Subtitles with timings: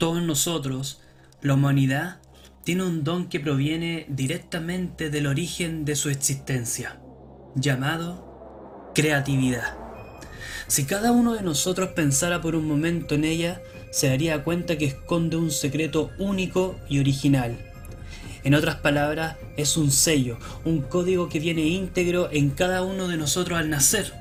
[0.00, 1.02] Todos nosotros,
[1.42, 2.22] la humanidad,
[2.64, 6.98] tiene un don que proviene directamente del origen de su existencia,
[7.54, 9.76] llamado creatividad.
[10.68, 13.60] Si cada uno de nosotros pensara por un momento en ella,
[13.90, 17.58] se daría cuenta que esconde un secreto único y original.
[18.42, 23.18] En otras palabras, es un sello, un código que viene íntegro en cada uno de
[23.18, 24.14] nosotros al nacer.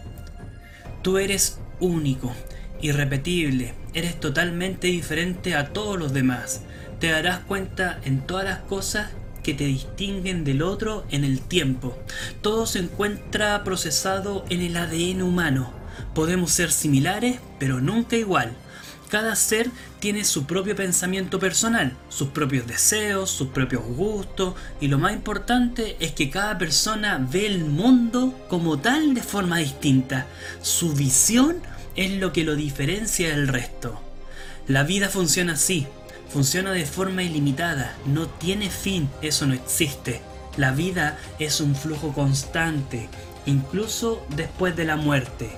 [1.03, 2.33] Tú eres único,
[2.81, 6.61] irrepetible, eres totalmente diferente a todos los demás.
[6.99, 9.11] Te darás cuenta en todas las cosas
[9.43, 11.97] que te distinguen del otro en el tiempo.
[12.41, 15.71] Todo se encuentra procesado en el ADN humano.
[16.13, 18.53] Podemos ser similares, pero nunca igual.
[19.09, 24.99] Cada ser tiene su propio pensamiento personal, sus propios deseos, sus propios gustos y lo
[24.99, 30.27] más importante es que cada persona ve el mundo como tal de forma distinta.
[30.61, 31.57] Su visión
[32.03, 34.01] es lo que lo diferencia del resto.
[34.67, 35.87] La vida funciona así,
[36.29, 40.21] funciona de forma ilimitada, no tiene fin, eso no existe.
[40.57, 43.07] La vida es un flujo constante,
[43.45, 45.49] incluso después de la muerte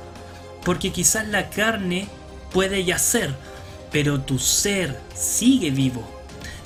[0.63, 2.07] porque quizás la carne
[2.51, 3.33] puede yacer,
[3.91, 6.07] pero tu ser sigue vivo.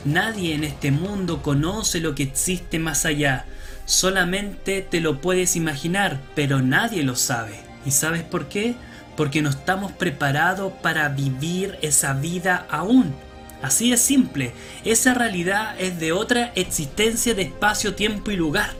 [0.03, 3.45] Nadie en este mundo conoce lo que existe más allá,
[3.85, 7.59] solamente te lo puedes imaginar, pero nadie lo sabe.
[7.85, 8.75] ¿Y sabes por qué?
[9.15, 13.15] Porque no estamos preparados para vivir esa vida aún.
[13.61, 18.71] Así de simple, esa realidad es de otra existencia de espacio, tiempo y lugar.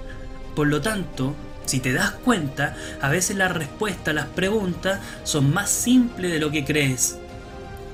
[0.55, 1.33] Por lo tanto,
[1.65, 6.39] si te das cuenta, a veces la respuesta a las preguntas son más simples de
[6.39, 7.17] lo que crees.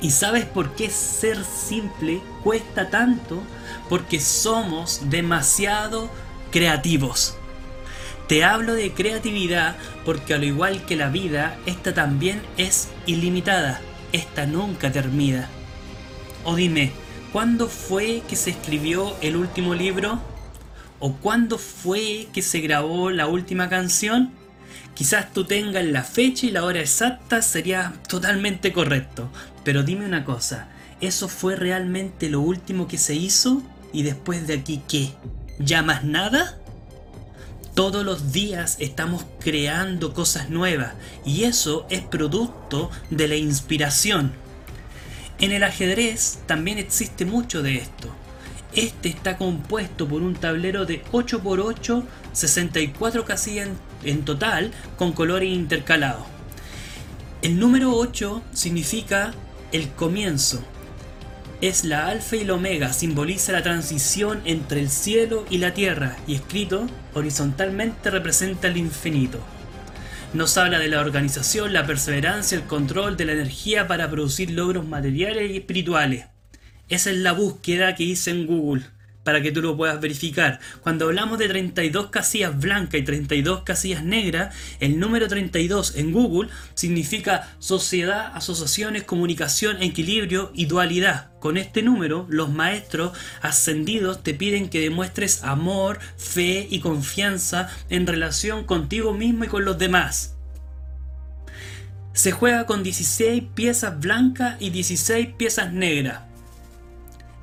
[0.01, 3.41] ¿Y sabes por qué ser simple cuesta tanto?
[3.87, 6.09] Porque somos demasiado
[6.51, 7.35] creativos.
[8.31, 13.81] Te hablo de creatividad porque al igual que la vida, esta también es ilimitada.
[14.13, 15.49] Esta nunca termina.
[16.45, 16.93] O dime,
[17.33, 20.21] ¿cuándo fue que se escribió el último libro?
[21.01, 24.31] o cuándo fue que se grabó la última canción,
[24.93, 29.29] quizás tú tengas la fecha y la hora exacta, sería totalmente correcto.
[29.65, 30.69] Pero dime una cosa,
[31.01, 33.61] ¿eso fue realmente lo último que se hizo?
[33.91, 35.09] ¿Y después de aquí qué?
[35.59, 36.60] ¿Ya más nada?
[37.75, 40.93] Todos los días estamos creando cosas nuevas
[41.25, 44.33] y eso es producto de la inspiración.
[45.39, 48.09] En el ajedrez también existe mucho de esto.
[48.73, 53.69] Este está compuesto por un tablero de 8x8, 64 casillas
[54.03, 56.25] en, total, con colores intercalados.
[57.41, 59.33] El número 8 significa
[59.71, 60.61] el comienzo.
[61.61, 66.17] Es la alfa y la omega, simboliza la transición entre el cielo y la tierra,
[66.25, 69.39] y escrito horizontalmente representa el infinito.
[70.33, 74.87] Nos habla de la organización, la perseverancia, el control de la energía para producir logros
[74.87, 76.25] materiales y espirituales.
[76.89, 78.81] Esa es la búsqueda que hice en Google
[79.23, 80.59] para que tú lo puedas verificar.
[80.81, 86.49] Cuando hablamos de 32 casillas blancas y 32 casillas negras, el número 32 en Google
[86.73, 91.31] significa sociedad, asociaciones, comunicación, equilibrio y dualidad.
[91.39, 98.07] Con este número, los maestros ascendidos te piden que demuestres amor, fe y confianza en
[98.07, 100.35] relación contigo mismo y con los demás.
[102.13, 106.30] Se juega con 16 piezas blancas y 16 piezas negras.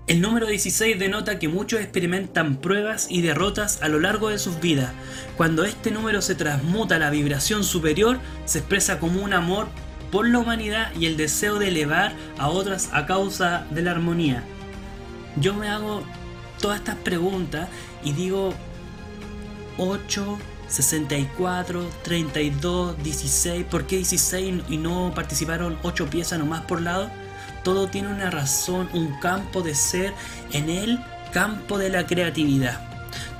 [0.09, 4.59] El número 16 denota que muchos experimentan pruebas y derrotas a lo largo de sus
[4.59, 4.91] vidas.
[5.37, 9.69] Cuando este número se transmuta a la vibración superior, se expresa como un amor
[10.11, 14.45] por la humanidad y el deseo de elevar a otras a causa de la armonía.
[15.37, 16.03] Yo me hago
[16.59, 17.69] todas estas preguntas
[18.03, 18.55] y digo
[19.77, 20.39] 8,
[20.69, 27.11] 64, 32, 16, ¿por qué 16 y no participaron 8 piezas nomás por lado?
[27.63, 30.13] Todo tiene una razón, un campo de ser
[30.53, 30.99] en el
[31.33, 32.81] campo de la creatividad.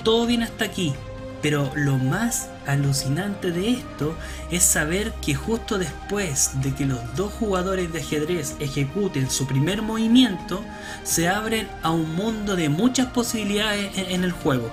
[0.03, 0.93] Todo viene hasta aquí,
[1.41, 4.15] pero lo más alucinante de esto
[4.51, 9.81] es saber que justo después de que los dos jugadores de ajedrez ejecuten su primer
[9.81, 10.63] movimiento,
[11.03, 14.69] se abren a un mundo de muchas posibilidades en el juego.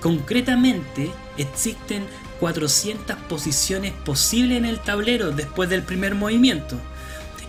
[0.00, 2.06] Concretamente, existen
[2.40, 6.76] 400 posiciones posibles en el tablero después del primer movimiento.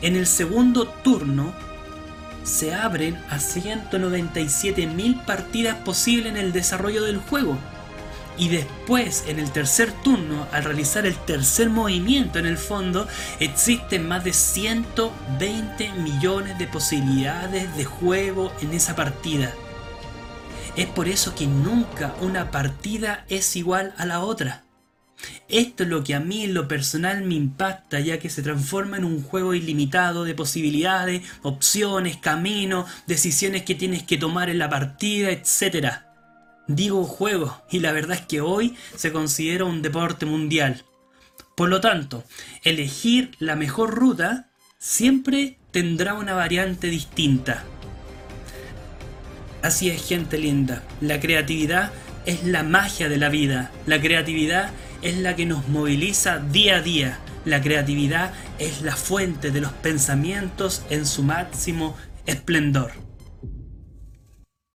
[0.01, 1.53] En el segundo turno
[2.43, 7.57] se abren a 197.000 partidas posibles en el desarrollo del juego.
[8.37, 13.05] Y después, en el tercer turno, al realizar el tercer movimiento en el fondo,
[13.41, 19.53] existen más de 120 millones de posibilidades de juego en esa partida.
[20.77, 24.63] Es por eso que nunca una partida es igual a la otra.
[25.47, 28.97] Esto es lo que a mí en lo personal me impacta, ya que se transforma
[28.97, 34.69] en un juego ilimitado de posibilidades, opciones, caminos, decisiones que tienes que tomar en la
[34.69, 36.03] partida, etc.
[36.67, 40.83] Digo juego, y la verdad es que hoy se considera un deporte mundial.
[41.55, 42.23] Por lo tanto,
[42.63, 47.63] elegir la mejor ruta siempre tendrá una variante distinta.
[49.61, 51.91] Así es, gente linda, la creatividad
[52.25, 56.81] es la magia de la vida, la creatividad es la que nos moviliza día a
[56.81, 57.19] día.
[57.45, 63.08] La creatividad es la fuente de los pensamientos en su máximo esplendor.